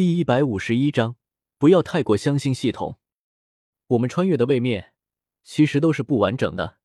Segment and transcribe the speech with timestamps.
[0.00, 1.16] 第一百五十一章，
[1.58, 2.98] 不要太过相信系统。
[3.88, 4.94] 我们穿越的位面
[5.42, 6.78] 其实都是不完整的，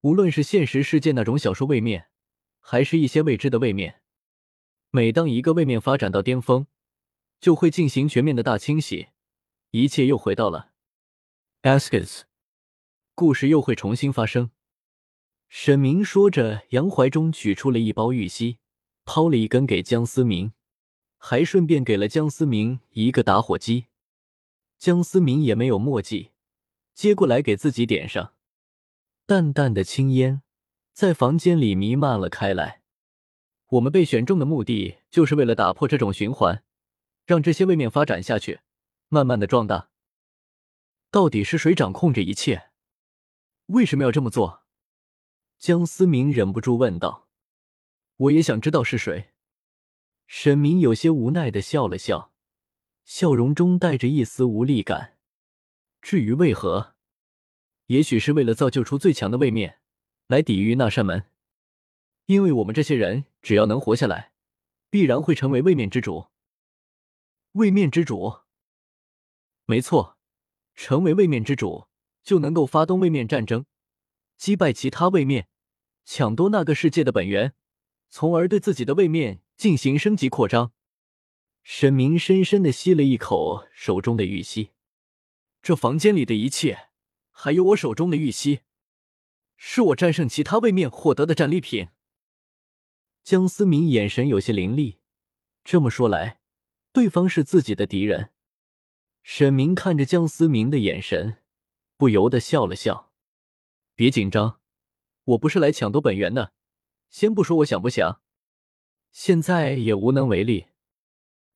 [0.00, 2.08] 无论是现实世界那种小说位面，
[2.58, 4.02] 还是一些未知的位面。
[4.90, 6.66] 每当一个位面发展到巅峰，
[7.38, 9.10] 就会进行全面的大清洗，
[9.70, 10.72] 一切又回到了
[11.62, 12.22] Asks，
[13.14, 14.50] 故事又会重新发生。
[15.48, 18.58] 沈明说着，杨怀中取出了一包玉溪，
[19.04, 20.52] 抛了一根给江思明。
[21.26, 23.86] 还顺便给了江思明一个打火机，
[24.76, 26.32] 江思明也没有墨迹，
[26.92, 28.34] 接过来给自己点上。
[29.24, 30.42] 淡淡的青烟
[30.92, 32.82] 在房间里弥漫了开来。
[33.68, 36.62] 我们被选中的目的就是为了打破这种循环，
[37.24, 38.60] 让这些位面发展下去，
[39.08, 39.88] 慢慢的壮大。
[41.10, 42.68] 到底是谁掌控着一切？
[43.68, 44.64] 为什么要这么做？
[45.58, 47.28] 江思明忍不住问道。
[48.18, 49.30] 我也想知道是谁。
[50.36, 52.32] 沈明有些无奈的笑了笑，
[53.04, 55.16] 笑容中带着一丝无力感。
[56.02, 56.96] 至于为何，
[57.86, 59.78] 也许是为了造就出最强的位面，
[60.26, 61.30] 来抵御那扇门。
[62.26, 64.32] 因为我们这些人只要能活下来，
[64.90, 66.26] 必然会成为位面之主。
[67.52, 68.40] 位面之主，
[69.66, 70.18] 没错，
[70.74, 71.86] 成为位面之主
[72.24, 73.66] 就能够发动位面战争，
[74.36, 75.46] 击败其他位面，
[76.04, 77.54] 抢夺那个世界的本源，
[78.10, 79.42] 从而对自己的位面。
[79.56, 80.72] 进行升级扩张，
[81.62, 84.70] 沈明深深的吸了一口手中的玉溪。
[85.62, 86.90] 这房间里的一切，
[87.30, 88.60] 还有我手中的玉溪，
[89.56, 91.88] 是我战胜其他位面获得的战利品。
[93.22, 94.98] 江思明眼神有些凌厉，
[95.64, 96.40] 这么说来，
[96.92, 98.30] 对方是自己的敌人。
[99.22, 101.38] 沈明看着江思明的眼神，
[101.96, 103.10] 不由得笑了笑。
[103.94, 104.60] 别紧张，
[105.24, 106.52] 我不是来抢夺本源的。
[107.08, 108.20] 先不说我想不想。
[109.14, 110.66] 现在也无能为力。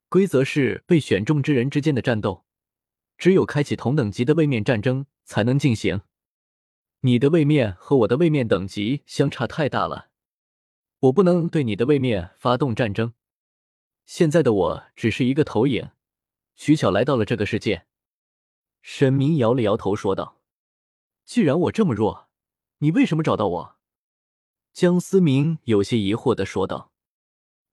[0.09, 2.45] 规则是被选中之人之间的战斗，
[3.19, 6.03] 只有开启同等级的位面战争才能进行。
[7.00, 10.10] 你的位面和我的位面等级相差太大了，
[11.00, 13.12] 我不能对你的位面发动战争。
[14.06, 15.91] 现在的我只是一个投影，
[16.54, 17.87] 取巧来到了这个世界。
[18.81, 20.41] 沈明摇了摇头说道
[21.27, 22.28] ：“既然我这么弱，
[22.78, 23.77] 你为什么找到我？”
[24.72, 26.93] 江思明有些疑惑的说道。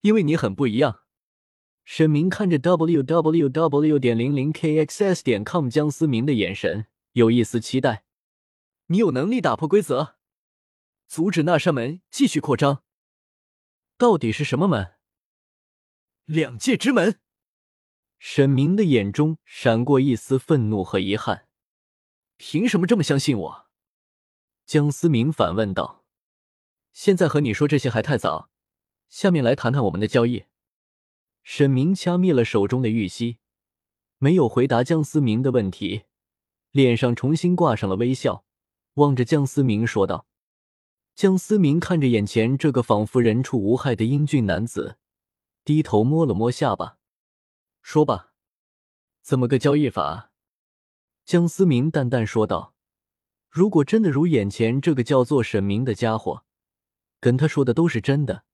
[0.06, 1.00] 因为你很不一样，
[1.84, 8.06] 沈明看着 w w w 点零零 k x s 点 com 江思明的眼神有一丝期待。
[8.86, 10.18] 你有能力打破规则，
[11.08, 12.84] 阻止那扇门继续扩张。
[13.98, 14.94] 到底是什么门？
[16.26, 17.20] 两界之门。
[18.20, 21.48] 沈明的眼中闪过一丝愤怒和遗憾。
[22.38, 23.68] 凭什么这么相信我？
[24.68, 26.06] 江思明反问道。
[26.94, 28.52] 现在和你说这些还太早。
[29.10, 30.46] 下面来谈谈我们的交易。
[31.44, 33.38] 沈明掐灭了手中的玉溪，
[34.18, 36.06] 没有回答江思明的问题，
[36.72, 38.44] 脸上重新挂上了微笑，
[38.96, 40.26] 望着江思明说道
[41.14, 44.98] ：“江思明看着眼前这个仿佛人畜无害的英俊男子，
[45.64, 46.98] 低头摸了摸下巴，
[47.84, 48.34] 说吧，
[49.22, 50.32] 怎么个交易法？”
[51.24, 52.74] 江思明淡淡说道
[53.52, 56.44] ：“如果真的如眼前这个叫做沈明的家伙
[57.20, 58.46] 跟他说的都是真的。”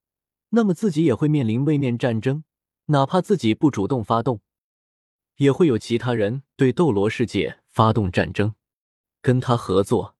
[0.51, 2.43] 那么自己也会面临位面战争，
[2.85, 4.41] 哪怕自己不主动发动，
[5.37, 8.55] 也会有其他人对斗罗世界发动战争，
[9.21, 10.15] 跟他合作。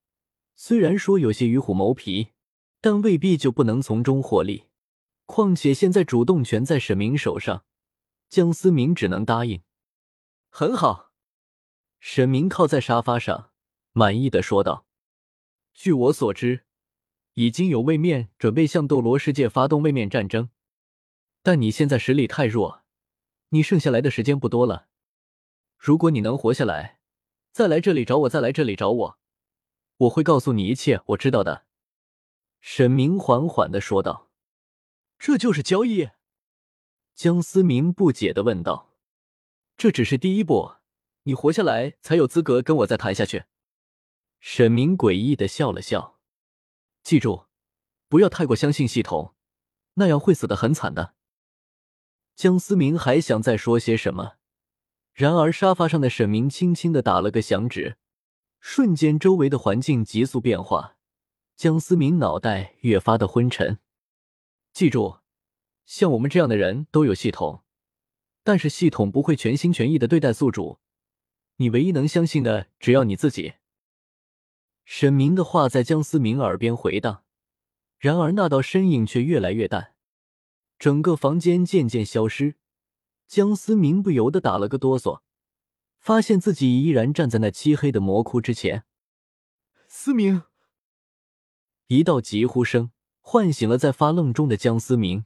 [0.56, 2.30] 虽然说有些与虎谋皮，
[2.80, 4.68] 但未必就不能从中获利。
[5.26, 7.66] 况且现在主动权在沈明手上，
[8.30, 9.62] 江思明只能答应。
[10.50, 11.12] 很好，
[12.00, 13.52] 沈明靠在沙发上，
[13.92, 14.86] 满意的说道
[15.74, 16.66] ：“据我所知。”
[17.34, 20.50] 已经有位面准备向斗罗世界发动位面战争，
[21.42, 22.84] 但你现在实力太弱，
[23.50, 24.88] 你剩下来的时间不多了。
[25.78, 27.00] 如果你能活下来，
[27.52, 29.20] 再来这里找我，再来这里找我，
[29.98, 31.66] 我会告诉你一切我知道的。”
[32.62, 34.30] 沈明缓缓的说道。
[35.18, 36.10] “这就是交易？”
[37.16, 38.94] 江思明不解的问道。
[39.78, 40.74] “这只是第一步，
[41.24, 43.46] 你活下来才有资格跟我再谈下去。”
[44.40, 46.21] 沈明诡异的笑了笑。
[47.04, 47.46] 记住，
[48.08, 49.34] 不要太过相信系统，
[49.96, 51.16] 那样会死得很惨的。
[52.36, 54.38] 江思明还想再说些什么，
[55.14, 57.98] 然而沙发上的沈明轻轻的打了个响指，
[58.60, 60.96] 瞬间周围的环境急速变化，
[61.56, 63.80] 江思明脑袋越发的昏沉。
[64.72, 65.18] 记住，
[65.86, 67.64] 像我们这样的人都有系统，
[68.44, 70.80] 但是系统不会全心全意的对待宿主，
[71.58, 73.56] 你唯一能相信的只要你自己。
[74.94, 77.24] 沈明的话在江思明耳边回荡，
[77.98, 79.94] 然而那道身影却越来越淡，
[80.78, 82.56] 整个房间渐渐消失。
[83.26, 85.22] 江思明不由得打了个哆嗦，
[85.98, 88.84] 发现自己依然站在那漆黑的魔窟之前。
[89.88, 90.44] 思明，
[91.88, 92.92] 一道急呼声
[93.22, 95.24] 唤醒了在发愣中的江思明，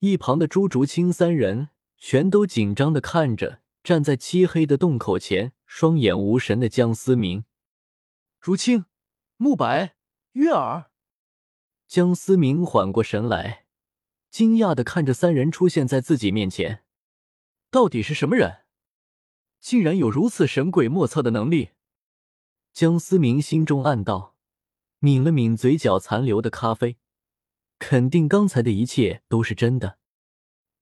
[0.00, 7.46] 一旁的朱竹清三人全都紧张的看着站在漆黑的洞口前、双眼无神的江思明。
[8.48, 8.86] 竹清，
[9.36, 9.94] 慕白，
[10.32, 10.90] 月儿。
[11.86, 13.66] 江思明缓过神来，
[14.30, 16.82] 惊讶的看着三人出现在自己面前。
[17.70, 18.64] 到底是什么人？
[19.60, 21.72] 竟然有如此神鬼莫测的能力？
[22.72, 24.34] 江思明心中暗道，
[25.00, 26.96] 抿了抿嘴角残留的咖啡，
[27.78, 29.98] 肯定刚才的一切都是真的。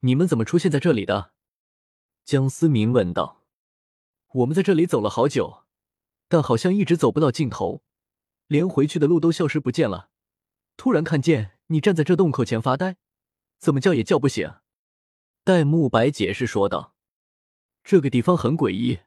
[0.02, 1.32] 你们怎么出现在这里的？
[2.24, 3.42] 江思明问道。
[4.34, 5.64] 我们在这里走了好久，
[6.28, 7.82] 但好像一直走不到尽头，
[8.46, 10.10] 连回去的路都消失不见了。
[10.76, 12.96] 突然看见你站在这洞口前发呆，
[13.58, 14.52] 怎么叫也叫不醒。
[15.44, 16.94] 戴沐白解释说道
[17.84, 19.00] ：“这个地方很诡异，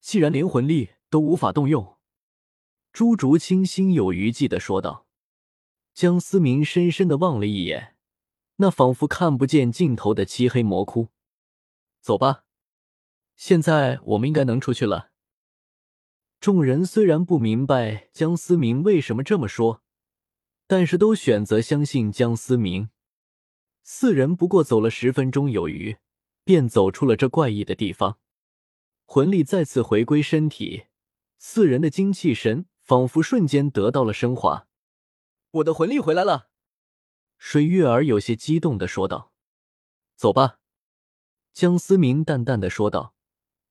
[0.00, 1.98] 既然连魂力都无法动用。”
[2.92, 5.06] 朱竹清心有余悸的说道。
[5.92, 7.94] 江思明深深的望了一眼
[8.56, 11.10] 那仿佛看不见尽头的漆黑魔窟，
[12.00, 12.44] 走吧，
[13.36, 15.12] 现在我们应该能出去了。
[16.44, 19.82] 众人虽然不明白江思明为什么这么说。
[20.66, 22.90] 但是都选择相信江思明。
[23.82, 25.96] 四人不过走了十分钟有余，
[26.44, 28.18] 便走出了这怪异的地方。
[29.06, 30.84] 魂力再次回归身体，
[31.38, 34.66] 四人的精气神仿佛瞬间得到了升华。
[35.50, 36.50] 我的魂力回来了！
[37.38, 39.32] 水月儿有些激动的说道。
[40.14, 40.58] 走吧，
[41.54, 43.14] 江思明淡淡的说道，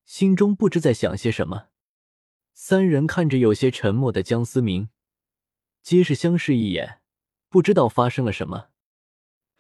[0.05, 1.67] 心中不知在想些什么。
[2.53, 4.89] 三人看着有些沉默的江思明。
[5.81, 7.01] 皆是相视一眼，
[7.49, 8.69] 不知道发生了什么。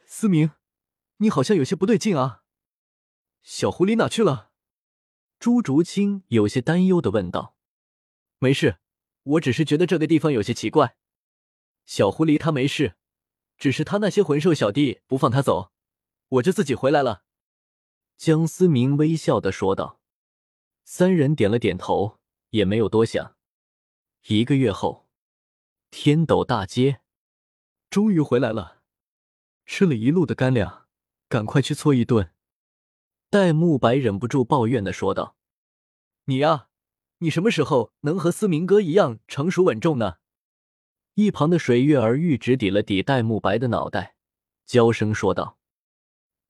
[0.05, 0.51] 思明，
[1.17, 2.43] 你好像有些不对劲啊！
[3.41, 4.51] 小狐狸哪去了？
[5.37, 7.57] 朱竹清有些担忧的问道。
[8.39, 8.77] 没事，
[9.23, 10.95] 我只是觉得这个地方有些奇怪。
[11.85, 12.95] 小狐狸他没事，
[13.57, 15.73] 只是他那些魂兽小弟不放他走，
[16.29, 17.25] 我就自己回来了。
[18.15, 19.99] 江思明微笑的说道。
[20.85, 22.19] 三人点了点头，
[22.53, 23.35] 也没有多想。
[24.27, 25.03] 一个月后。
[25.95, 27.01] 天斗大街，
[27.91, 28.81] 终于回来了。
[29.63, 30.87] 吃了一路的干粮，
[31.29, 32.31] 赶快去搓一顿。
[33.29, 35.35] 戴沐白忍不住抱怨的说道
[36.25, 36.69] ：“你呀，
[37.19, 40.17] 你什么时候能和思明哥一样成熟稳重呢？”
[41.13, 44.15] 一旁的水月儿玉指抵了抵戴沐白的脑袋，
[44.65, 45.59] 娇声说道。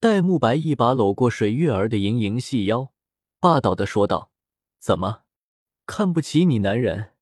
[0.00, 2.94] 戴沐白一把搂过水月儿的盈盈细腰，
[3.40, 4.30] 霸道的说道
[4.80, 5.23] ：“怎么，
[5.86, 7.12] 看不起你男人？”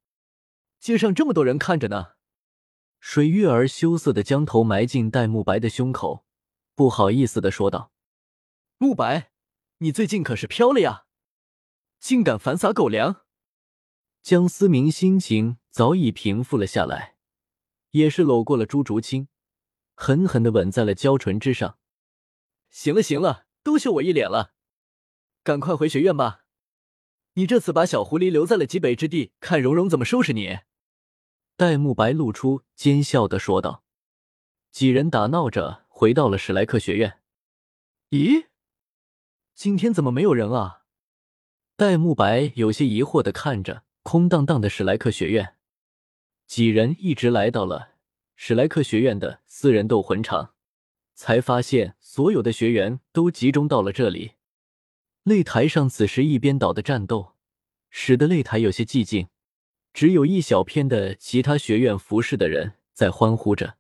[0.79, 2.15] 街上这么多人看着呢，
[2.99, 6.25] 水月儿羞涩的将头埋进戴沐白的胸口，
[6.75, 7.93] 不好意思的说道
[8.79, 9.31] ：“沐白，
[9.79, 11.07] 你最近可是飘了呀，
[12.01, 13.25] 竟敢反撒狗粮。”
[14.23, 17.17] 江思明心情早已平复了下来，
[17.91, 19.29] 也是搂过了朱竹清，
[19.95, 21.79] 狠狠的吻在了娇唇之上。
[22.71, 24.55] 行了行了，都秀我一脸了，
[25.43, 26.42] 赶快回学院吧。
[27.35, 30.59] 你这次把小狐狸留在了极北之地，看蓉蓉怎么收拾你。
[31.57, 33.85] 戴沐白露出奸笑的说道
[34.71, 37.21] ：“几人打闹着回到了史莱克学院。
[38.11, 38.47] 咦，
[39.55, 40.83] 今天怎么没有人啊？”
[41.77, 45.57] 戴沐白有些疑惑的看着空荡荡的史莱克学院。
[46.47, 47.93] 几人一直来到了
[48.37, 50.55] 史莱克学院的私人斗魂场，
[51.15, 54.33] 才发现所有的学员都集中到了这里。
[55.25, 57.35] 擂台上此时一边倒的战斗，
[57.91, 59.29] 使得擂台有些寂静。
[59.93, 63.77] 只有一小片的其他学院服饰的人在欢呼着。